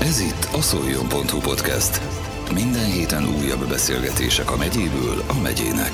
[0.00, 2.00] Ez itt a szoljon.hu podcast.
[2.54, 5.92] Minden héten újabb beszélgetések a megyéből a megyének.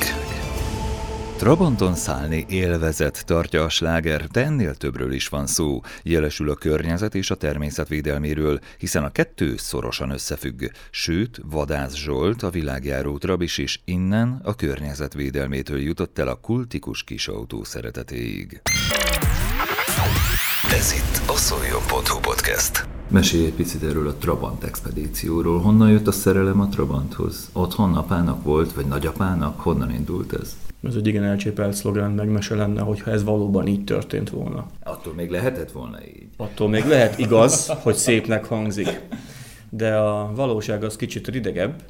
[1.37, 5.81] Trabanton szállni élvezet tartja a sláger, de ennél többről is van szó.
[6.03, 10.65] Jelesül a környezet és a természetvédelméről, hiszen a kettő szorosan összefügg.
[10.91, 17.29] Sőt, Vadász Zsolt, a világjáró trabis is innen a környezetvédelmétől jutott el a kultikus kis
[17.29, 18.61] autó szeretetéig.
[20.73, 22.94] Ez itt a szoljon.hu podcast.
[23.09, 25.61] Mesélj egy picit erről a Trabant expedícióról.
[25.61, 27.51] Honnan jött a szerelem a Trabanthoz?
[27.53, 29.61] Otthon apának volt, vagy nagyapának?
[29.61, 30.57] Honnan indult ez?
[30.83, 34.67] Ez egy igen elcsépelt szlogán, meg mese lenne, hogyha ez valóban így történt volna.
[34.83, 36.27] Attól még lehetett volna így.
[36.37, 39.01] Attól még lehet igaz, hogy szépnek hangzik.
[39.71, 41.83] De a valóság az kicsit ridegebb.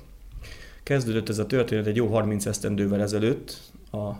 [0.82, 3.60] Kezdődött ez a történet egy jó 30 esztendővel ezelőtt
[3.92, 4.10] a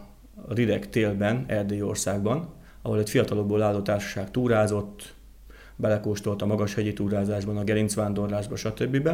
[0.48, 2.48] rideg télben, Erdélyországban,
[2.82, 5.14] ahol egy fiatalokból álló társaság túrázott,
[5.76, 9.08] belekóstolt a magas hegyi túrázásban, a gerincvándorlásba, stb.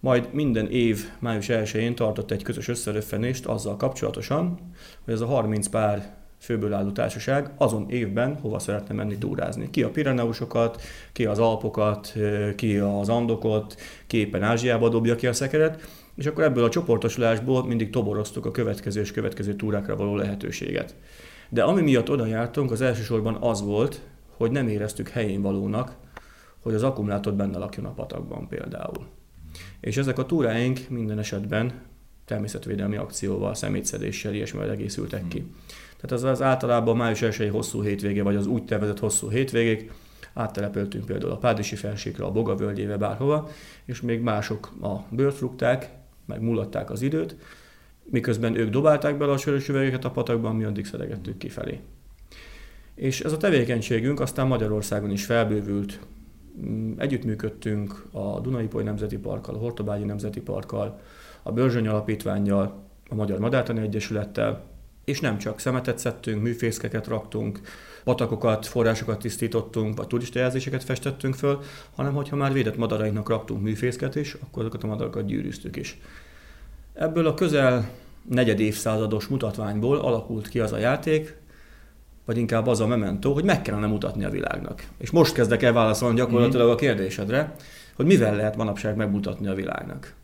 [0.00, 4.58] Majd minden év május 1-én tartott egy közös összeröffenést azzal kapcsolatosan,
[5.04, 9.70] hogy ez a 30 pár főből álló társaság azon évben hova szeretne menni túrázni.
[9.70, 12.14] Ki a Pireneusokat, ki az Alpokat,
[12.56, 15.80] ki az Andokot, ki éppen Ázsiába dobja ki a szekeret,
[16.14, 20.94] és akkor ebből a csoportosulásból mindig toboroztuk a következő és következő túrákra való lehetőséget.
[21.48, 24.00] De ami miatt oda jártunk, az elsősorban az volt,
[24.36, 25.96] hogy nem éreztük helyén valónak,
[26.62, 29.06] hogy az akkumulátor benne lakjon a patakban például.
[29.80, 31.72] És ezek a túráink minden esetben
[32.24, 35.52] természetvédelmi akcióval, szemétszedéssel, ilyesmivel egészültek ki.
[35.96, 39.92] Tehát az, az általában május 1 hosszú hétvége, vagy az úgy tervezett hosszú hétvégék,
[40.34, 43.48] áttelepültünk például a Pádisi felségre, a Boga völgyébe, bárhova,
[43.84, 45.90] és még mások a bőrfrukták,
[46.24, 47.36] meg mulatták az időt,
[48.04, 51.80] miközben ők dobálták bele a sörös üvegeket a patakban, mi addig szedegettük kifelé.
[52.96, 56.00] És ez a tevékenységünk aztán Magyarországon is felbővült.
[56.66, 61.00] Mm, együttműködtünk a Dunai-Poly Nemzeti Parkkal, a Hortobágyi Nemzeti Parkkal,
[61.42, 64.64] a Börzsöny Alapítványjal, a Magyar Madártani Egyesülettel,
[65.04, 67.60] és nem csak szemetet szedtünk, műfészkeket raktunk,
[68.04, 71.60] patakokat, forrásokat tisztítottunk, vagy turistajelzéseket festettünk föl,
[71.94, 76.00] hanem hogyha már védett madarainknak raktunk műfészket is, akkor azokat a madarakat gyűrűztük is.
[76.94, 77.90] Ebből a közel
[78.28, 81.36] negyed évszázados mutatványból alakult ki az a játék,
[82.26, 84.86] vagy inkább az a memento, hogy meg kellene mutatni a világnak.
[84.98, 87.54] És most kezdek el válaszolni gyakorlatilag a kérdésedre,
[87.94, 90.14] hogy mivel lehet manapság megmutatni a világnak.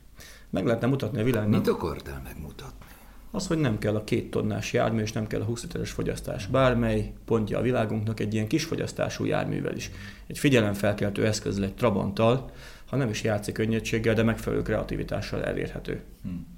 [0.51, 1.61] Meg lehetne mutatni a világnak.
[1.61, 2.87] Mit akartál megmutatni?
[3.31, 6.47] Az, hogy nem kell a két tonnás jármű, és nem kell a 20 literes fogyasztás.
[6.47, 9.91] Bármely pontja a világunknak egy ilyen kis fogyasztású járművel is.
[10.27, 12.51] Egy figyelemfelkeltő eszközzel, egy Trabanttal,
[12.87, 16.03] ha nem is játszik könnyedséggel, de megfelelő kreativitással elérhető.
[16.23, 16.52] Hmm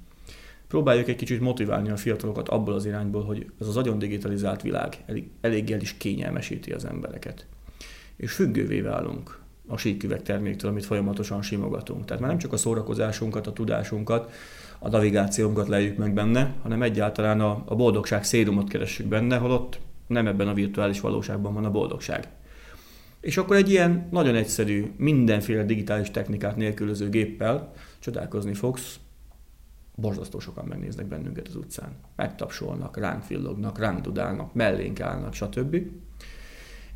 [0.67, 5.03] próbáljuk egy kicsit motiválni a fiatalokat abból az irányból, hogy ez az agyon digitalizált világ
[5.41, 7.45] elég, el is kényelmesíti az embereket.
[8.15, 12.05] És függővé válunk a síküveg terméktől, amit folyamatosan simogatunk.
[12.05, 14.31] Tehát már nem csak a szórakozásunkat, a tudásunkat,
[14.79, 20.27] a navigációnkat lejjük meg benne, hanem egyáltalán a, a boldogság szédumot keressük benne, holott nem
[20.27, 22.27] ebben a virtuális valóságban van a boldogság.
[23.19, 28.99] És akkor egy ilyen nagyon egyszerű, mindenféle digitális technikát nélkülöző géppel csodálkozni fogsz,
[29.95, 31.95] borzasztó sokan megnéznek bennünket az utcán.
[32.15, 35.77] Megtapsolnak, ránk villognak, ránk dudálnak, mellénk állnak, stb.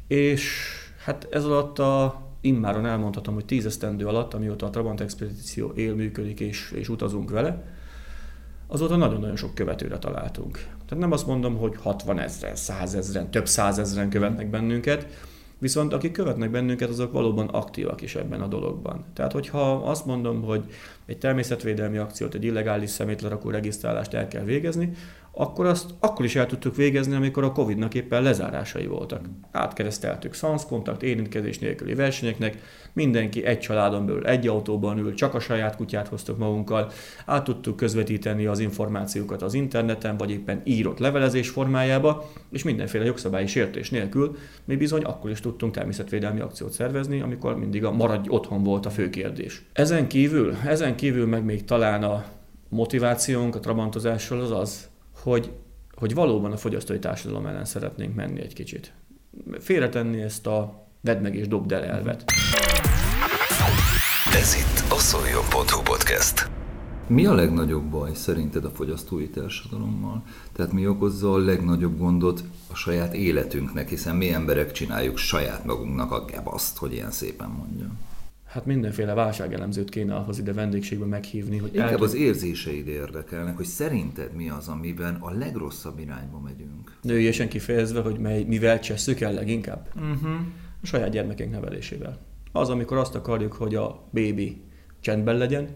[0.07, 0.67] És
[1.03, 5.95] hát ez alatt a immáron elmondhatom, hogy tíz esztendő alatt, amióta a Trabant Expedíció él,
[5.95, 7.77] működik és, és utazunk vele,
[8.67, 10.53] azóta nagyon-nagyon sok követőre találtunk.
[10.57, 15.07] Tehát nem azt mondom, hogy 60 ezeren, 100 ezeren, több százezren követnek bennünket,
[15.59, 19.05] Viszont akik követnek bennünket, azok valóban aktívak is ebben a dologban.
[19.13, 20.63] Tehát, hogyha azt mondom, hogy
[21.05, 24.91] egy természetvédelmi akciót, egy illegális szemétlerakó regisztrálást el kell végezni,
[25.31, 29.21] akkor azt akkor is el tudtuk végezni, amikor a Covid-nak éppen lezárásai voltak.
[29.51, 32.57] Átkereszteltük SZANSZ kontakt, érintkezés nélküli versenyeknek,
[32.93, 36.91] mindenki egy családon belül egy autóban ül, csak a saját kutyát hoztuk magunkkal,
[37.25, 43.47] át tudtuk közvetíteni az információkat az interneten, vagy éppen írott levelezés formájába, és mindenféle jogszabályi
[43.47, 48.63] sértés nélkül mi bizony akkor is tudtunk természetvédelmi akciót szervezni, amikor mindig a maradj otthon
[48.63, 49.65] volt a fő kérdés.
[49.73, 52.25] Ezen kívül, ezen kívül meg még talán a
[52.69, 54.89] motivációnk a trabantozásról az az,
[55.23, 55.51] hogy,
[55.91, 58.93] hogy valóban a fogyasztói társadalom ellen szeretnénk menni egy kicsit.
[59.59, 62.23] Félretenni ezt a vedd meg és dobd el elvet.
[64.33, 66.49] Ez itt a szoljon.hu podcast.
[67.07, 70.23] Mi a legnagyobb baj szerinted a fogyasztói társadalommal?
[70.51, 76.11] Tehát mi okozza a legnagyobb gondot a saját életünknek, hiszen mi emberek csináljuk saját magunknak
[76.11, 77.97] a gebaszt, hogy ilyen szépen mondjam.
[78.49, 81.57] Hát mindenféle válságelemzőt kéne ahhoz ide vendégségbe meghívni.
[81.57, 82.03] Hogy Inkább el...
[82.03, 86.97] az érzéseid érdekelnek, hogy szerinted mi az, amiben a legrosszabb irányba megyünk.
[87.01, 89.87] Nőiesen kifejezve, hogy mely, mivel csesszük el leginkább?
[89.95, 90.31] Uh-huh.
[90.81, 92.17] A saját gyermekeink nevelésével.
[92.51, 94.61] Az, amikor azt akarjuk, hogy a bébi
[94.99, 95.67] csendben legyen,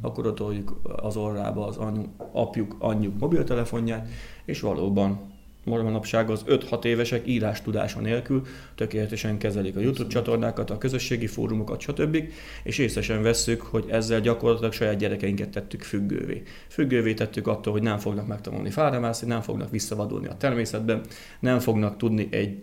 [0.00, 0.40] akkor ott
[0.82, 2.02] az orrába az anyu,
[2.32, 4.08] apjuk, anyjuk mobiltelefonját,
[4.44, 5.20] és valóban
[5.64, 8.42] manapság az 5-6 évesek írás tudása nélkül
[8.74, 12.18] tökéletesen kezelik a YouTube csatornákat, a közösségi fórumokat, stb.
[12.62, 16.42] És észesen vesszük, hogy ezzel gyakorlatilag saját gyerekeinket tettük függővé.
[16.68, 21.00] Függővé tettük attól, hogy nem fognak megtanulni fáramászni, nem fognak visszavadulni a természetben,
[21.40, 22.58] nem fognak tudni egy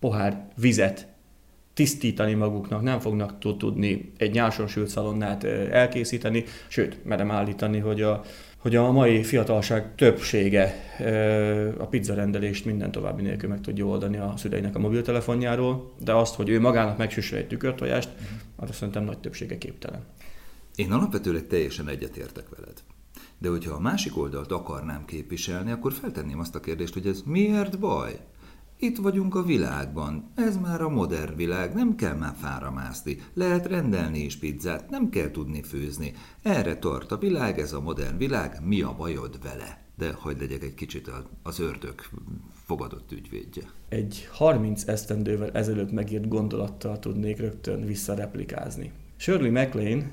[0.00, 1.08] pohár vizet
[1.74, 8.22] tisztítani maguknak, nem fognak tudni egy nyáson sült szalonnát elkészíteni, sőt, merem állítani, hogy a,
[8.60, 10.74] hogy a mai fiatalság többsége
[11.78, 16.48] a pizzarendelést minden további nélkül meg tudja oldani a szüleinek a mobiltelefonjáról, de azt, hogy
[16.48, 18.28] ő magának megsüsse egy tükörtojást, uh-huh.
[18.56, 20.04] arra szerintem nagy többsége képtelen.
[20.74, 22.82] Én alapvetőleg teljesen egyetértek veled.
[23.38, 27.78] De hogyha a másik oldalt akarnám képviselni, akkor feltenném azt a kérdést, hogy ez miért
[27.78, 28.18] baj?
[28.82, 33.66] Itt vagyunk a világban, ez már a modern világ, nem kell már fára mászni, lehet
[33.66, 36.12] rendelni is pizzát, nem kell tudni főzni.
[36.42, 39.82] Erre tart a világ, ez a modern világ, mi a bajod vele?
[39.96, 41.10] De hagyd legyek egy kicsit
[41.42, 41.94] az ördög
[42.66, 43.62] fogadott ügyvédje.
[43.88, 48.92] Egy 30 esztendővel ezelőtt megírt gondolattal tudnék rögtön visszareplikázni.
[49.16, 50.10] Shirley MacLaine,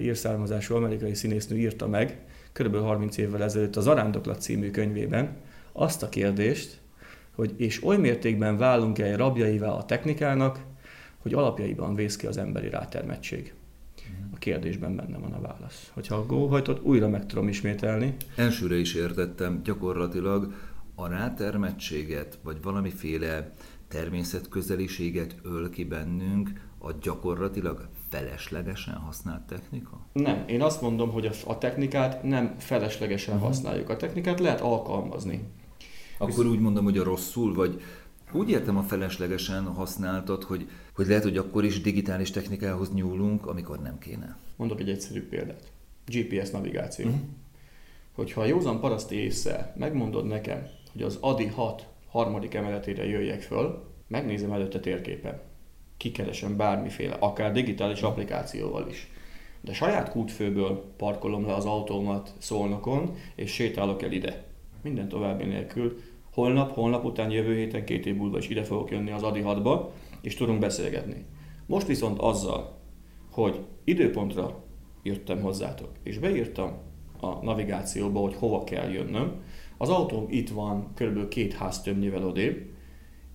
[0.00, 2.76] írszármazású amerikai színésznő írta meg, kb.
[2.76, 5.36] 30 évvel ezelőtt az Arándoklat című könyvében
[5.72, 6.84] azt a kérdést,
[7.36, 10.60] hogy és oly mértékben válunk-e rabjaivá a technikának,
[11.18, 13.54] hogy alapjaiban vész ki az emberi rátermettség.
[14.34, 15.90] A kérdésben benne van a válasz.
[15.94, 18.16] Hogyha a góhajtot újra meg tudom ismételni.
[18.36, 20.52] Elsőre is értettem, gyakorlatilag
[20.94, 23.52] a rátermettséget, vagy valamiféle
[23.88, 30.06] természetközeliséget öl ki bennünk a gyakorlatilag feleslegesen használt technika?
[30.12, 33.48] Nem, én azt mondom, hogy a, technikát nem feleslegesen uh-huh.
[33.48, 33.88] használjuk.
[33.88, 35.42] A technikát lehet alkalmazni.
[36.18, 37.82] Akkor úgy mondom, hogy a rosszul, vagy
[38.32, 43.78] úgy értem a feleslegesen használtat, hogy, hogy lehet, hogy akkor is digitális technikához nyúlunk, amikor
[43.78, 44.36] nem kéne.
[44.56, 45.72] Mondok egy egyszerű példát.
[46.06, 47.06] GPS navigáció.
[47.06, 47.20] Uh-huh.
[48.12, 53.84] Hogyha a józan paraszti észre megmondod nekem, hogy az ADI 6 harmadik emeletére jöjjek föl,
[54.08, 55.40] megnézem előtte térképen.
[55.96, 59.10] Kikeresem bármiféle, akár digitális applikációval is.
[59.60, 64.44] De saját kútfőből parkolom le az autómat szolnokon, és sétálok el ide
[64.86, 65.96] minden további nélkül.
[66.32, 69.80] Holnap, holnap után, jövő héten, két év múlva is ide fogok jönni az Adi 6-ba,
[70.20, 71.24] és tudunk beszélgetni.
[71.66, 72.78] Most viszont azzal,
[73.30, 74.64] hogy időpontra
[75.02, 76.72] jöttem hozzátok, és beírtam
[77.20, 79.32] a navigációba, hogy hova kell jönnöm,
[79.78, 81.28] az autóm itt van kb.
[81.28, 82.60] két ház többnyével odébb,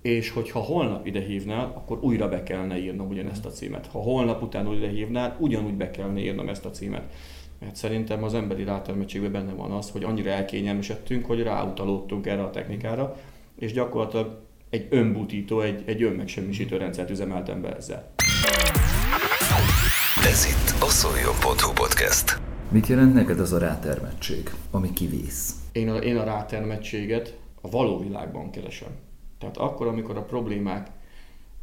[0.02, 3.88] és hogyha holnap ide hívnál, akkor újra be kellene írnom ugyanezt a címet.
[3.88, 7.14] Ha holnap után ide hívnál, ugyanúgy be kellene írnom ezt a címet.
[7.62, 12.50] Mert szerintem az emberi rátermettségben benne van az, hogy annyira elkényelmesedtünk, hogy ráutalódtunk erre a
[12.50, 13.18] technikára,
[13.60, 18.14] és gyakorlatilag egy önbutító, egy, egy önmegsemmisítő rendszert üzemeltem be ezzel.
[20.24, 22.40] Ez itt a szoljon.hu podcast.
[22.70, 25.56] Mit jelent neked az a rátermettség, ami kivész?
[25.72, 28.92] Én a, én a rátermettséget a való világban keresem.
[29.40, 30.90] Tehát akkor, amikor a problémák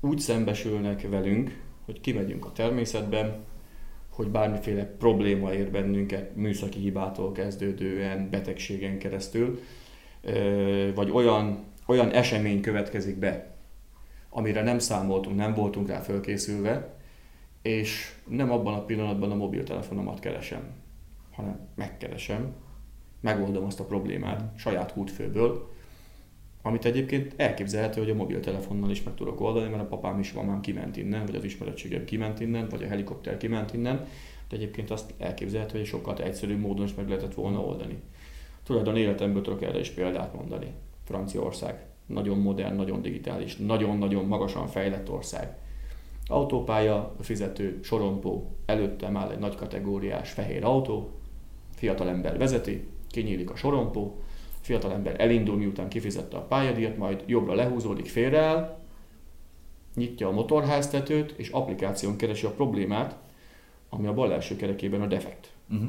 [0.00, 3.44] úgy szembesülnek velünk, hogy kimegyünk a természetben,
[4.18, 9.60] hogy bármiféle probléma ér bennünket műszaki hibától kezdődően, betegségen keresztül,
[10.94, 13.56] vagy olyan, olyan esemény következik be,
[14.30, 16.94] amire nem számoltunk, nem voltunk rá fölkészülve,
[17.62, 20.70] és nem abban a pillanatban a mobiltelefonomat keresem,
[21.32, 22.54] hanem megkeresem,
[23.20, 25.72] megoldom azt a problémát saját kútfőből,
[26.68, 30.60] amit egyébként elképzelhető, hogy a mobiltelefonnal is meg tudok oldani, mert a papám is mamám
[30.60, 34.06] kiment innen, vagy az ismeretségem kiment innen, vagy a helikopter kiment innen,
[34.48, 37.96] de egyébként azt elképzelhető, hogy sokkal egyszerűbb módon is meg lehetett volna oldani.
[38.62, 40.72] Tulajdon életemből tudok erre is példát mondani.
[41.04, 41.86] Franciaország.
[42.06, 45.56] Nagyon modern, nagyon digitális, nagyon-nagyon magasan fejlett ország.
[46.26, 51.10] Autópálya, fizető, sorompó, előttem áll egy nagy kategóriás fehér autó,
[51.74, 54.20] fiatalember vezeti, kinyílik a sorompó,
[54.68, 58.78] fiatalember elindul, miután kifizette a pályadíjat, majd jobbra lehúzódik, félreáll,
[59.94, 63.16] nyitja a motorháztetőt, és applikáción keresi a problémát,
[63.88, 65.50] ami a bal első kerekében a defekt.
[65.70, 65.88] Uh-huh.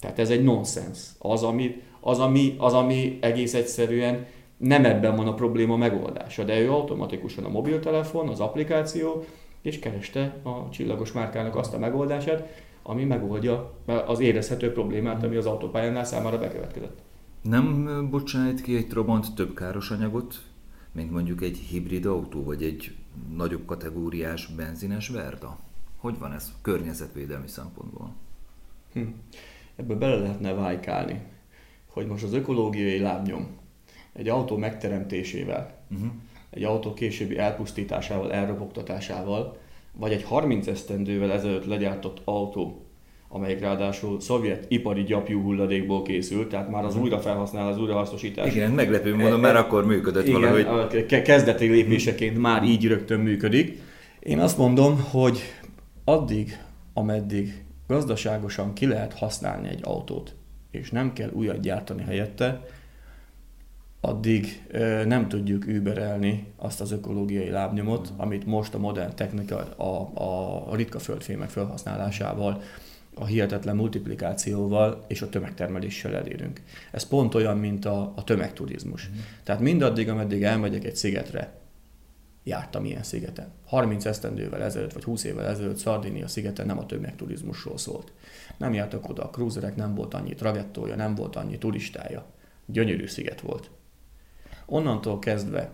[0.00, 0.98] Tehát ez egy nonsens.
[1.18, 6.60] Az ami, az, ami, az, ami egész egyszerűen nem ebben van a probléma megoldása, de
[6.60, 9.24] ő automatikusan a mobiltelefon, az applikáció,
[9.62, 12.48] és kereste a csillagos márkának azt a megoldását,
[12.82, 13.72] ami megoldja
[14.06, 17.04] az érezhető problémát, ami az autópályánál számára bekövetkezett.
[17.48, 20.42] Nem bocsájt ki egy Trabant több káros anyagot,
[20.92, 22.94] mint mondjuk egy hibrid autó, vagy egy
[23.36, 25.58] nagyobb kategóriás benzines Verda?
[25.96, 28.14] Hogy van ez környezetvédelmi szempontból?
[28.92, 29.00] Hm.
[29.76, 31.22] Ebből bele lehetne vájkálni,
[31.86, 33.48] hogy most az ökológiai lábnyom
[34.12, 36.10] egy autó megteremtésével, uh-huh.
[36.50, 39.58] egy autó későbbi elpusztításával, elrobogtatásával
[39.92, 42.85] vagy egy 30 esztendővel ezelőtt legyártott autó,
[43.28, 47.02] amelyik ráadásul szovjet ipari gyapjú hulladékból készült, tehát már az mhm.
[47.02, 48.54] újrafelhasználás, az újrahasznosítás.
[48.54, 51.06] Igen, meglepő módon már akkor működött igen, valahogy.
[51.10, 53.80] A kezdeti lépéseként már így rögtön működik.
[54.20, 55.38] Én azt mondom, hogy
[56.04, 56.58] addig,
[56.94, 60.34] ameddig gazdaságosan ki lehet használni egy autót,
[60.70, 62.64] és nem kell újat gyártani helyette,
[64.00, 64.62] addig
[65.04, 70.10] nem tudjuk überelni azt az ökológiai lábnyomot, amit most a modern technika a,
[70.70, 72.62] a ritka földfémek felhasználásával,
[73.18, 76.62] a hihetetlen multiplikációval és a tömegtermeléssel elérünk.
[76.92, 79.08] Ez pont olyan, mint a, a tömegturizmus.
[79.08, 79.18] Mm.
[79.42, 81.58] Tehát mindaddig, ameddig elmegyek egy szigetre,
[82.46, 83.52] jártam ilyen szigeten.
[83.66, 88.12] 30 esztendővel ezelőtt, vagy 20 évvel ezelőtt Szardinia szigeten nem a tömegturizmusról szólt.
[88.56, 92.26] Nem jártak oda a krúzerek, nem volt annyi tragettója, nem volt annyi turistája.
[92.66, 93.70] Gyönyörű sziget volt.
[94.66, 95.70] Onnantól kezdve,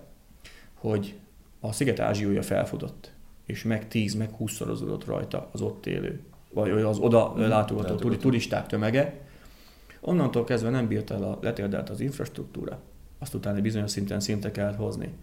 [0.74, 1.18] hogy
[1.60, 3.12] a sziget ázsiója felfutott,
[3.46, 6.20] és meg 10, meg 20 szorozódott rajta az ott élő,
[6.52, 9.20] vagy az oda látogató turisták tömege,
[10.00, 12.80] onnantól kezdve nem bírt el a letérdelt az infrastruktúra,
[13.18, 15.14] azt utána egy bizonyos szinten szinte kellett hozni.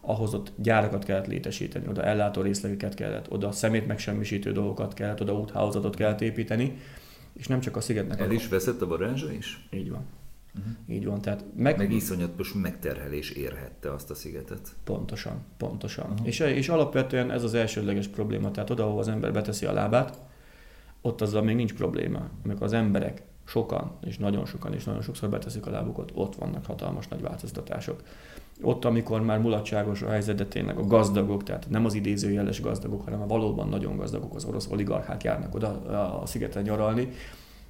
[0.00, 5.34] Ahhoz ott gyárakat kellett létesíteni, oda ellátó részlegeket kellett, oda szemét megsemmisítő dolgokat kellett, oda
[5.34, 6.78] úthálózatot kellett építeni,
[7.32, 8.20] és nem csak a szigetnek.
[8.20, 9.68] El is veszett a varázsa is?
[9.70, 10.04] Így van.
[10.58, 10.72] Uh-huh.
[10.96, 11.20] Így van.
[11.20, 11.76] Tehát meg...
[11.76, 14.68] meg iszonyatos megterhelés érhette azt a szigetet.
[14.84, 16.10] Pontosan, pontosan.
[16.10, 16.26] Uh-huh.
[16.26, 18.50] És, és alapvetően ez az elsődleges probléma.
[18.50, 20.18] Tehát oda, ahol az ember beteszi a lábát,
[21.02, 22.28] ott azzal még nincs probléma.
[22.44, 26.64] Amikor az emberek sokan, és nagyon sokan, és nagyon sokszor beteszik a lábukat, ott vannak
[26.64, 28.02] hatalmas nagy változtatások.
[28.62, 33.04] Ott, amikor már mulatságos a helyzet, de tényleg a gazdagok, tehát nem az idézőjeles gazdagok,
[33.04, 35.68] hanem a valóban nagyon gazdagok, az orosz oligarchák járnak oda
[36.20, 37.08] a szigeten nyaralni,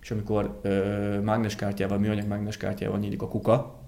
[0.00, 3.78] és amikor ö, mágneskártyával, műanyag mágneskártyával nyílik a kuka,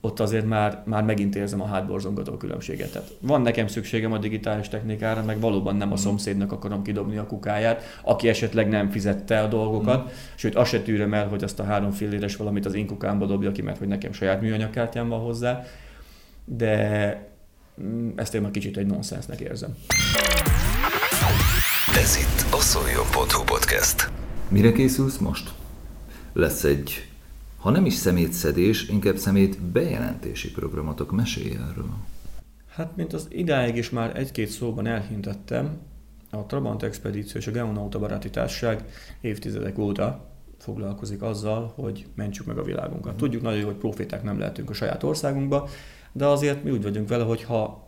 [0.00, 2.92] ott azért már, már megint érzem a hátborzongató különbséget.
[2.92, 5.96] Tehát van nekem szükségem a digitális technikára, meg valóban nem a mm.
[5.96, 10.08] szomszédnak akarom kidobni a kukáját, aki esetleg nem fizette a dolgokat, mm.
[10.34, 13.52] sőt azt se tűröm el, hogy azt a három filléres valamit az én kukámba dobja
[13.52, 15.64] ki, mert hogy nekem saját műanyagkártyám van hozzá,
[16.44, 17.28] de
[17.82, 19.76] mm, ezt én már kicsit egy nonsensnek érzem.
[21.96, 24.10] Ez itt a Szoljon.hu podcast.
[24.48, 25.50] Mire készülsz most?
[26.32, 27.08] Lesz egy,
[27.58, 31.12] ha nem is szemétszedés, inkább szemét bejelentési programotok.
[31.12, 31.90] Mesélj erről.
[32.68, 35.78] Hát, mint az idáig is már egy-két szóban elhintettem,
[36.30, 38.84] a Trabant Expedíció és a Geonauta Baráti Társaság
[39.20, 43.12] évtizedek óta foglalkozik azzal, hogy mentsük meg a világunkat.
[43.12, 43.22] Mhm.
[43.22, 45.68] Tudjuk nagyon jó, hogy proféták nem lehetünk a saját országunkba,
[46.12, 47.87] de azért mi úgy vagyunk vele, hogy ha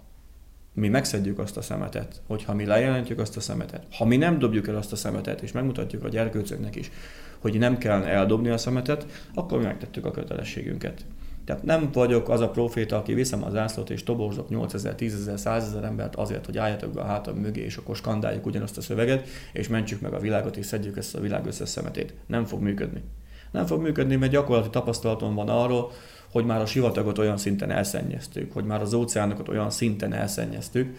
[0.73, 4.69] mi megszedjük azt a szemetet, hogyha mi lejelentjük azt a szemetet, ha mi nem dobjuk
[4.69, 6.91] el azt a szemetet, és megmutatjuk a gyerkőcöknek is,
[7.39, 11.05] hogy nem kell eldobni a szemetet, akkor mi megtettük a kötelességünket.
[11.45, 15.85] Tehát nem vagyok az a proféta, aki viszem az zászlót és toborzok 8000, 10.000, 100.000
[15.85, 19.69] embert azért, hogy álljatok be a hátam mögé, és akkor skandáljuk ugyanazt a szöveget, és
[19.69, 22.15] mentsük meg a világot, és szedjük ezt a világ összes szemetét.
[22.27, 23.03] Nem fog működni.
[23.51, 25.93] Nem fog működni, mert gyakorlati tapasztalatom van arról,
[26.31, 30.99] hogy már a sivatagot olyan szinten elszennyeztük, hogy már az óceánokat olyan szinten elszennyeztük,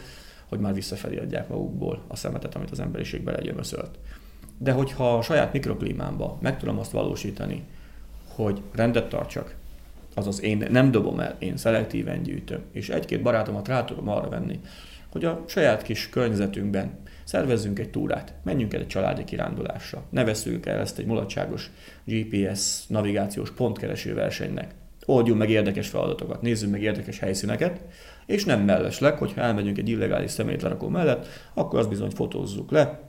[0.49, 3.99] hogy már visszafelé adják magukból a szemetet, amit az emberiség belegyömöszölt.
[4.57, 7.63] De hogyha a saját mikroklímámba meg tudom azt valósítani,
[8.35, 9.55] hogy rendet tartsak,
[10.13, 14.59] azaz én nem dobom el, én szelektíven gyűjtöm, és egy-két barátomat rá tudom arra venni,
[15.11, 20.79] hogy a saját kis környezetünkben szervezzünk egy túrát, menjünk el egy családi kirándulásra, nevezzük el
[20.79, 21.71] ezt egy mulatságos
[22.05, 24.73] GPS navigációs pontkereső versenynek,
[25.11, 27.81] oldjunk meg érdekes feladatokat, nézzünk meg érdekes helyszíneket,
[28.25, 32.99] és nem mellesleg, hogyha elmegyünk egy illegális szemétlerakó mellett, akkor azt bizony fotózzuk le,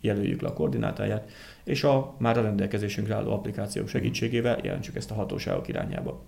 [0.00, 1.30] jelöljük le a koordinátáját,
[1.64, 6.22] és a már a rendelkezésünkre álló applikációk segítségével jelentsük ezt a hatóságok irányába.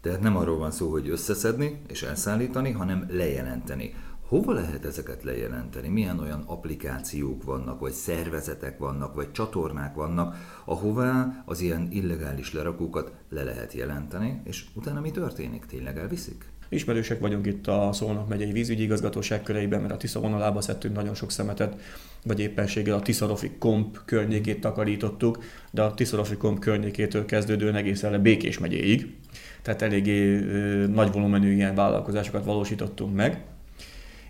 [0.00, 3.94] Tehát nem arról van szó, hogy összeszedni és elszállítani, hanem lejelenteni.
[4.28, 5.88] Hova lehet ezeket lejelenteni?
[5.88, 13.12] Milyen olyan applikációk vannak, vagy szervezetek vannak, vagy csatornák vannak, ahová az ilyen illegális lerakókat
[13.28, 15.66] le lehet jelenteni, és utána mi történik?
[15.66, 16.44] Tényleg elviszik?
[16.68, 21.14] Ismerősek vagyunk itt a Szolnok megyei vízügyi igazgatóság köreiben, mert a Tisza vonalába szedtünk nagyon
[21.14, 21.80] sok szemetet,
[22.24, 25.38] vagy éppenséggel a Tiszarofi komp környékét takarítottuk,
[25.70, 29.14] de a Tiszarofi komp környékétől kezdődően egészen le Békés megyéig.
[29.62, 33.44] Tehát eléggé ö, nagy volumenű ilyen vállalkozásokat valósítottunk meg.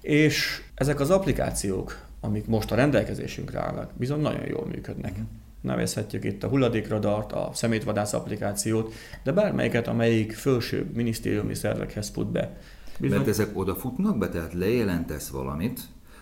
[0.04, 5.10] És ezek az applikációk, amik most a rendelkezésünkre állnak, bizony nagyon jól működnek.
[5.10, 5.26] Uh-huh.
[5.60, 8.92] Nevezhetjük itt a hulladékradart, a szemétvadász applikációt,
[9.22, 12.56] de bármelyiket, amelyik felső minisztériumi szervekhez fut be.
[12.98, 13.16] Bizony...
[13.16, 15.80] Mert ezek odafutnak be, tehát lejelentesz valamit,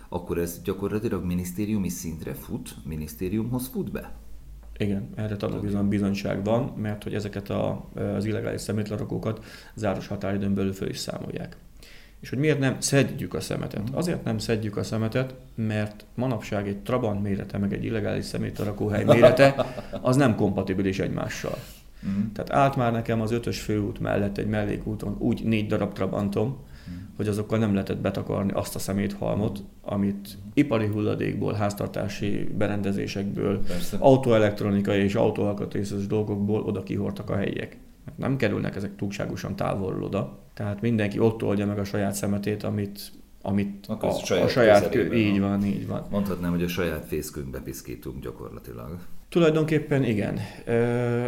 [0.09, 4.11] akkor ez gyakorlatilag minisztériumi szintre fut, minisztériumhoz fut be?
[4.77, 10.73] Igen, erre tanulbizony bizonyság van, mert hogy ezeket a, az illegális szemétlerakókat záros határidőn belül
[10.73, 11.57] föl is számolják
[12.23, 13.89] És hogy miért nem szedjük a szemetet?
[13.91, 19.65] Azért nem szedjük a szemetet, mert manapság egy Trabant mérete, meg egy illegális szemétlerakóhely mérete,
[20.01, 21.57] az nem kompatibilis egymással.
[22.07, 22.31] Mm.
[22.33, 26.93] Tehát állt már nekem az ötös főút mellett egy mellékúton úgy négy darab Trabantom, mm.
[27.15, 33.97] hogy azokkal nem lehetett betakarni azt a szeméthalmot, amit ipari hulladékból, háztartási berendezésekből, Persze.
[33.99, 37.77] autóelektronikai és autóalkatrészes dolgokból oda kihortak a helyiek.
[38.05, 40.39] Mert nem kerülnek ezek túlságosan távolról oda.
[40.53, 43.11] Tehát mindenki ott oldja meg a saját szemetét, amit
[43.45, 46.05] amit a, a saját, a saját így van, így van.
[46.09, 48.97] Mondhatnám, hogy a saját fészkünkbe piszkítunk gyakorlatilag.
[49.29, 50.39] Tulajdonképpen igen.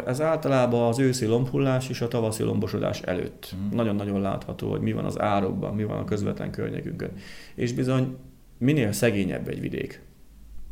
[0.05, 3.55] Ez általában az őszi lombhullás és a tavaszi lombosodás előtt.
[3.55, 3.75] Mm.
[3.75, 7.11] Nagyon-nagyon látható, hogy mi van az árokban, mi van a közvetlen környékünkön.
[7.55, 8.15] És bizony
[8.57, 10.01] minél szegényebb egy vidék,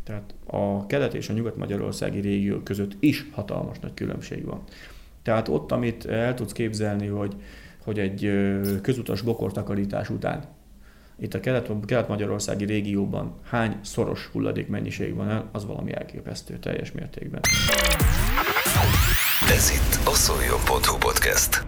[0.04, 4.64] tehát a kelet és a nyugat-magyarországi régió között is hatalmas nagy különbség van.
[5.24, 7.36] Tehát ott, amit el tudsz képzelni, hogy,
[7.84, 8.32] hogy egy
[8.82, 10.44] közutas bokortakarítás után
[11.20, 16.92] itt a kelet, kelet-magyarországi régióban hány szoros hulladék mennyiség van el, az valami elképesztő teljes
[16.92, 17.42] mértékben.
[19.50, 21.66] Ez itt a szoljon.hu podcast.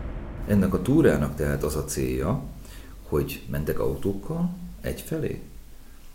[0.48, 2.44] Ennek a túrának tehát az a célja,
[3.08, 4.50] hogy mentek autókkal
[4.82, 5.42] egyfelé,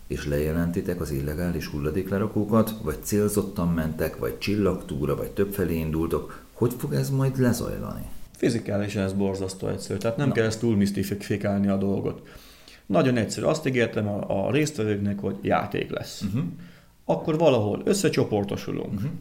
[0.07, 6.43] és lejelentitek az illegális hulladéklerakókat, vagy célzottan mentek, vagy csillagtúra, vagy többfelé indultok.
[6.61, 8.09] Hogy fog ez majd lezajlani?
[8.31, 10.33] Fizikálisan ez borzasztó egyszerű, tehát nem Na.
[10.33, 12.27] kell ezt túl misztifikálni a dolgot.
[12.85, 13.45] Nagyon egyszerű.
[13.45, 16.21] Azt ígértem a, a résztvevőknek, hogy játék lesz.
[16.21, 16.43] Uh-huh.
[17.05, 18.93] Akkor valahol összecsoportosulunk.
[18.93, 19.11] Uh-huh.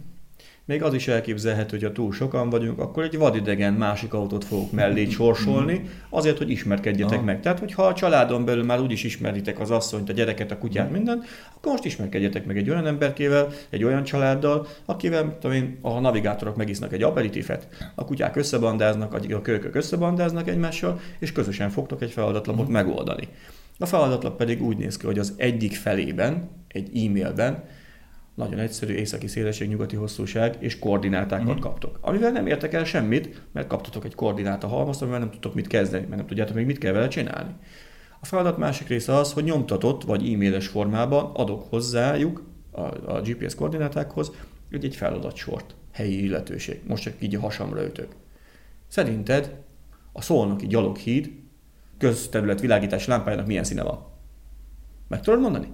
[0.71, 4.73] Még az is elképzelhető, hogy ha túl sokan vagyunk, akkor egy vadidegen másik autót fogok
[4.73, 7.25] mellé sorsolni, azért, hogy ismerkedjetek Aha.
[7.25, 7.41] meg.
[7.41, 11.25] Tehát, hogyha a családon belül már úgyis ismeritek az asszonyt, a gyereket, a kutyát, mindent,
[11.57, 16.57] akkor most ismerkedjetek meg egy olyan emberkével, egy olyan családdal, akivel, tudom én, a navigátorok
[16.57, 22.61] megisznak egy aperitifet, a kutyák összebandáznak, a kölykök összebandáznak egymással, és közösen fogtok egy feladatlapot
[22.61, 22.75] uh-huh.
[22.75, 23.29] megoldani.
[23.79, 27.65] A feladatlap pedig úgy néz ki, hogy az egyik felében, egy e-mailben
[28.35, 31.61] nagyon egyszerű északi szélesség, nyugati hosszúság és koordinátákat mm.
[31.61, 31.99] kaptok.
[32.01, 36.05] Amivel nem értek el semmit, mert kaptatok egy koordináta halmazt, amivel nem tudtok mit kezdeni,
[36.05, 37.55] mert nem tudjátok még mit kell vele csinálni.
[38.21, 42.81] A feladat másik része az, hogy nyomtatott vagy e-mailes formában adok hozzájuk a,
[43.13, 44.33] a GPS koordinátákhoz
[44.71, 46.81] egy, egy feladatsort, helyi illetőség.
[46.87, 48.15] Most csak így a hasamra ütök.
[48.89, 49.57] Szerinted
[50.13, 51.31] a szolnoki gyaloghíd
[51.99, 54.07] közterület világítás lámpájának milyen színe van?
[55.09, 55.69] Meg tudod mondani?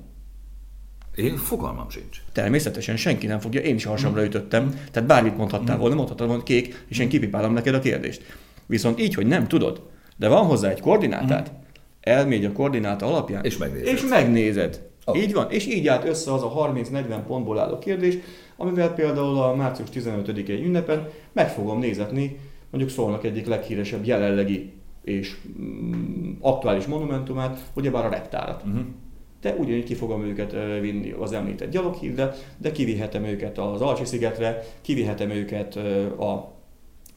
[1.16, 2.22] Én fogalmam sincs.
[2.32, 6.84] Természetesen senki nem fogja, én is hasamra ütöttem, tehát bármit mondhattál volna, mondhattad volna kék,
[6.88, 8.22] és én kipipálom neked a kérdést.
[8.66, 9.82] Viszont így, hogy nem tudod,
[10.16, 11.52] de van hozzá egy koordinátát,
[12.00, 13.86] elmégy a koordináta alapján, és megnézed.
[13.86, 14.82] És megnézed.
[15.04, 15.18] Oh.
[15.18, 18.18] Így van, és így állt össze az a 30-40 pontból álló kérdés,
[18.56, 22.38] amivel például a március 15-i ünnepen meg fogom nézetni,
[22.70, 28.62] mondjuk szólnak egyik leghíresebb jelenlegi és mm, aktuális monumentumát, ugyebár a reptárat.
[28.66, 28.84] Uh-huh
[29.40, 35.30] de ugyanígy ki fogom őket vinni az említett gyaloghídre, de kivihetem őket az Alcsi-szigetre, kivihetem
[35.30, 35.76] őket
[36.18, 36.56] a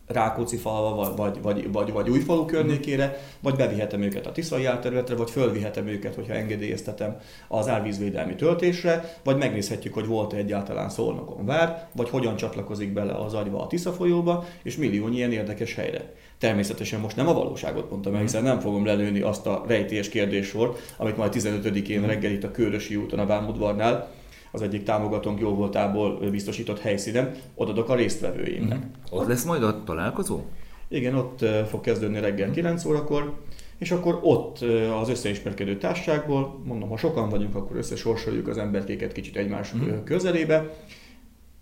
[0.09, 5.29] Rákóczi falva, vagy, vagy, vagy, vagy Újfalu környékére, vagy bevihetem őket a Tiszai árterületre, vagy
[5.29, 12.09] fölvihetem őket, hogyha engedélyeztetem az árvízvédelmi töltésre, vagy megnézhetjük, hogy volt-e egyáltalán Szolnokon vár, vagy
[12.09, 16.13] hogyan csatlakozik bele az agyva a Tisza folyóba, és millió ilyen érdekes helyre.
[16.39, 20.93] Természetesen most nem a valóságot mondtam el, hiszen nem fogom lelőni azt a rejtélyes kérdéssort,
[20.97, 24.11] amit majd 15-én reggel itt a Körösi úton a Vámudvarnál
[24.51, 28.77] az egyik támogatónk jó voltából biztosított helyszínen, odadok a résztvevőimnek.
[28.77, 28.89] Mm-hmm.
[29.09, 30.41] Ott lesz majd a találkozó?
[30.87, 33.33] Igen, ott fog kezdődni reggel 9 órakor,
[33.77, 34.59] és akkor ott
[35.01, 40.03] az összeismerkedő társaságból, mondom, ha sokan vagyunk, akkor összesorsoljuk az emberkéket kicsit egymás mm.
[40.03, 40.73] közelébe.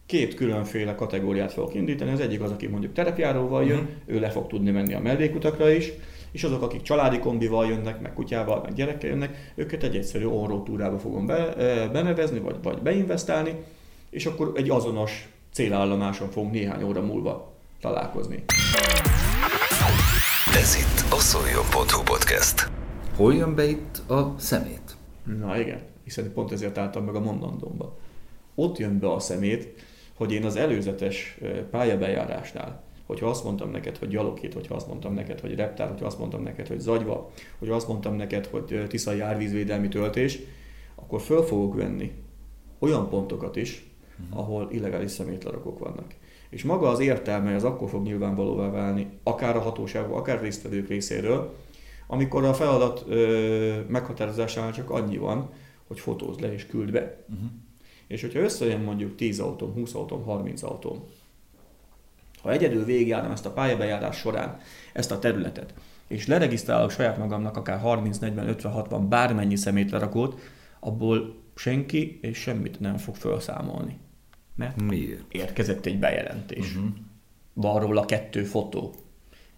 [0.08, 2.12] Két különféle kategóriát fogok indítani.
[2.12, 4.16] Az egyik az, aki mondjuk terepjáróval jön, mm.
[4.16, 5.92] ő le fog tudni menni a mellékutakra is,
[6.32, 10.26] és azok, akik családi kombival jönnek, meg kutyával, meg gyerekkel jönnek, őket egy egyszerű
[10.66, 11.54] túrába fogom be,
[11.92, 13.56] benevezni, vagy, vagy beinvestálni,
[14.10, 18.44] és akkor egy azonos célállomáson fogunk néhány óra múlva találkozni.
[20.56, 22.70] Ez itt a Szoljon.hu podcast.
[23.16, 24.96] Hol jön be itt a szemét?
[25.40, 27.98] Na igen, hiszen pont ezért álltam meg a mondandómba.
[28.56, 29.86] Ott jön be a szemét,
[30.18, 31.38] hogy én az előzetes
[31.72, 36.20] pályabejárásnál hogyha azt mondtam neked, hogy gyaloghét, hogyha azt mondtam neked, hogy reptár, hogyha azt
[36.20, 40.40] mondtam neked, hogy zagyva, hogyha azt mondtam neked, hogy tiszai árvízvédelmi töltés,
[40.96, 42.12] akkor föl fogok venni
[42.80, 43.86] olyan pontokat is,
[44.20, 44.40] uh-huh.
[44.40, 46.14] ahol illegális szemétlerakók vannak.
[46.50, 51.56] És maga az értelme az akkor fog nyilvánvalóvá válni, akár a hatóságok, akár résztvevők részéről,
[52.08, 55.50] amikor a feladat ö, meghatározásánál csak annyi van,
[55.88, 57.24] hogy fotózd le és küld be.
[57.30, 57.50] Uh-huh.
[58.08, 61.04] És hogyha összejön mondjuk 10 autóm, 20 autóm, 30 autóm,
[62.42, 64.60] ha egyedül végigjárnám ezt a pályabejárás során
[64.94, 65.74] ezt a területet,
[66.08, 70.40] és leregisztrálok saját magamnak akár 30, 40, 50, 60 bármennyi szemétlerakót,
[70.80, 73.98] abból senki és semmit nem fog felszámolni.
[74.56, 75.34] Mert Miért?
[75.34, 76.76] érkezett egy bejelentés.
[76.76, 76.90] Uh-huh.
[77.54, 78.96] Van róla kettő fotó.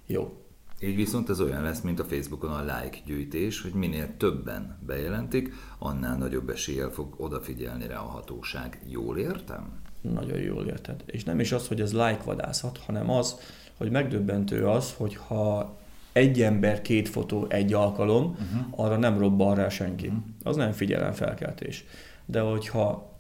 [0.06, 0.38] Jó.
[0.82, 5.54] Így viszont ez olyan lesz, mint a Facebookon a like gyűjtés, hogy minél többen bejelentik,
[5.78, 8.82] annál nagyobb eséllyel fog odafigyelni rá a hatóság.
[8.88, 9.80] Jól értem?
[10.02, 11.04] Nagyon jól érted.
[11.06, 13.36] És nem is az, hogy ez like vadászat, hanem az,
[13.78, 15.78] hogy megdöbbentő az, hogy ha
[16.12, 18.86] egy ember, két fotó, egy alkalom, uh-huh.
[18.86, 20.08] arra nem robban rá senki.
[20.08, 20.24] Uh-huh.
[20.44, 21.86] Az nem figyelemfelkeltés.
[22.26, 23.14] De hogyha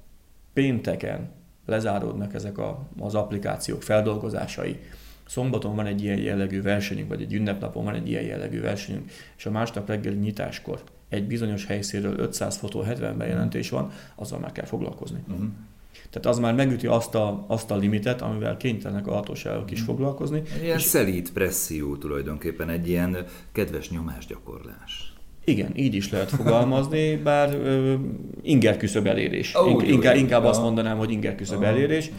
[0.54, 1.32] pénteken
[1.66, 4.80] lezáródnak ezek a, az applikációk feldolgozásai,
[5.30, 9.46] szombaton van egy ilyen jellegű versenyünk, vagy egy ünnepnapon van egy ilyen jellegű versenyünk, és
[9.46, 14.66] a másnap reggel nyitáskor egy bizonyos helyszínről 500 fotó, 70 bejelentés van, azzal már kell
[14.66, 15.24] foglalkozni.
[15.28, 15.48] Uh-huh.
[16.10, 20.42] Tehát az már megüti azt a, azt a limitet, amivel kénytelenek a hatóságok is foglalkozni.
[20.56, 25.14] Egy ilyen és presszió tulajdonképpen, egy ilyen kedves nyomásgyakorlás.
[25.44, 27.94] Igen, így is lehet fogalmazni, bár uh,
[28.42, 29.56] inger küszöb elérés.
[29.56, 32.12] Oh, In, inkább, inkább azt mondanám, hogy inger küszöb elérés,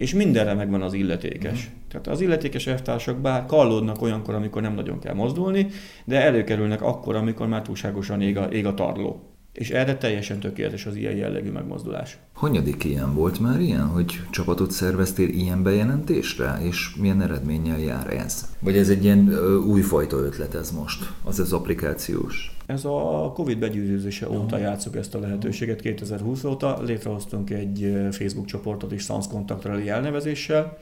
[0.00, 1.58] és mindenre megvan az illetékes.
[1.66, 1.88] Uh-huh.
[1.88, 5.66] Tehát az illetékes elvtársak bár kallódnak olyankor, amikor nem nagyon kell mozdulni,
[6.04, 9.29] de előkerülnek akkor, amikor már túlságosan ég a, ég a tarló.
[9.52, 12.18] És erre teljesen tökéletes az ilyen jellegű megmozdulás.
[12.32, 18.56] Hanyadik ilyen volt már ilyen, hogy csapatot szerveztél ilyen bejelentésre, és milyen eredménnyel jár ez?
[18.58, 22.56] Vagy ez egy ilyen ö, újfajta ötlet ez most, az az applikációs?
[22.66, 28.92] Ez a Covid begyűrűzése óta játszok ezt a lehetőséget, 2020 óta létrehoztunk egy Facebook csoportot
[28.92, 30.78] is Sans Contact elnevezéssel,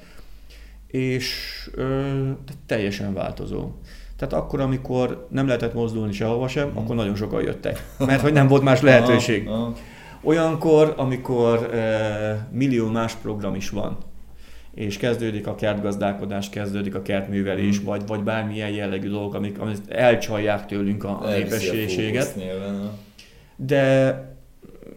[0.86, 1.34] és
[1.74, 2.30] ö,
[2.66, 3.70] teljesen változó.
[4.18, 8.48] Tehát akkor, amikor nem lehetett mozdulni sehova sem, akkor nagyon sokan jöttek, mert hogy nem
[8.48, 9.48] volt más lehetőség.
[10.22, 13.96] Olyankor, amikor e, millió más program is van,
[14.74, 17.84] és kezdődik a kertgazdálkodás, kezdődik a kertművelés, mm.
[17.84, 22.34] vagy, vagy bármilyen jellegű dolgok, amik, amik elcsalják tőlünk a, a népességet.
[23.56, 24.37] De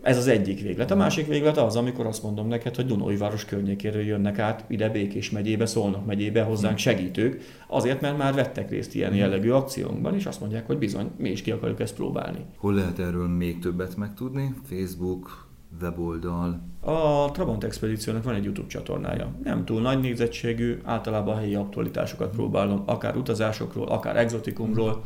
[0.02, 0.92] ez az egyik véglet.
[0.92, 4.90] A másik véglet az, amikor azt mondom neked, hogy Dunói város környékéről jönnek át ide
[4.90, 10.26] Békés megyébe, Szolnok megyébe hozzánk segítők, azért, mert már vettek részt ilyen jellegű akciónkban, és
[10.26, 12.46] azt mondják, hogy bizony, mi is ki akarjuk ezt próbálni.
[12.58, 14.54] Hol lehet erről még többet megtudni?
[14.70, 15.48] Facebook,
[15.82, 16.62] weboldal?
[16.80, 19.32] A Trabant Expedíciónak van egy YouTube csatornája.
[19.44, 25.04] Nem túl nagy nézettségű, általában a helyi aktualitásokat próbálom, akár utazásokról, akár exotikumról,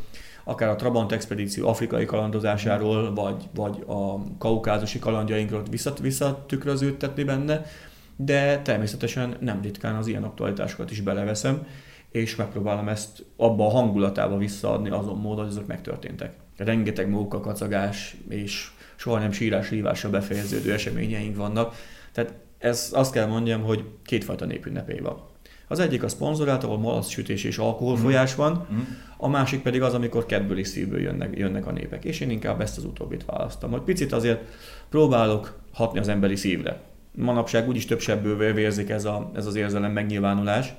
[0.48, 7.66] akár a Trabant expedíció afrikai kalandozásáról, vagy, vagy a kaukázusi kalandjainkról visszat, visszatükröződtetni benne,
[8.16, 11.68] de természetesen nem ritkán az ilyen aktualitásokat is beleveszem,
[12.12, 16.34] és megpróbálom ezt abba a hangulatába visszaadni azon módon, hogy ezek megtörténtek.
[16.58, 21.76] Rengeteg móka, kacagás és soha nem sírás rívásra befejeződő eseményeink vannak.
[22.12, 25.34] Tehát ez azt kell mondjam, hogy kétfajta népünnepé van.
[25.68, 28.80] Az egyik a szponzorált, ahol malacssütés és alkoholfolyás van, mm.
[29.18, 32.04] a másik pedig az, amikor kedvből és szívből jönnek, jönnek a népek.
[32.04, 34.42] És én inkább ezt az utóbbit választom, hogy picit azért
[34.90, 36.82] próbálok hatni az emberi szívre.
[37.12, 40.74] Manapság úgyis több sebből vérzik ez, a, ez az érzelem megnyilvánulás,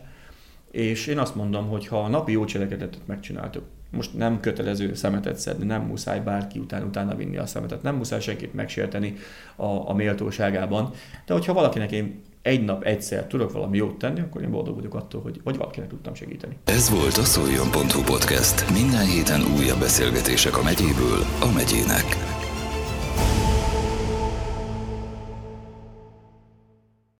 [0.70, 5.36] és én azt mondom, hogy ha a napi jó cselekedetet megcsináltuk, most nem kötelező szemetet
[5.38, 9.14] szedni, nem muszáj bárki után utána vinni a szemetet, nem muszáj senkit megsérteni
[9.56, 10.90] a, a méltóságában,
[11.26, 14.94] de hogyha valakinek én egy nap egyszer tudok valami jót tenni, akkor én boldog vagyok
[14.94, 16.56] attól, hogy vagy valakinek tudtam segíteni.
[16.64, 18.70] Ez volt a szoljon.hu podcast.
[18.72, 22.35] Minden héten újabb beszélgetések a megyéből a megyének.